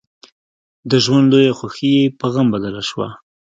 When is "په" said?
2.19-2.25